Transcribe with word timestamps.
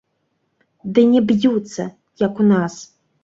Ды 0.95 1.03
не 1.11 1.21
б'юцца, 1.33 1.83
як 2.25 2.33
у 2.45 2.49
нас. 2.53 2.73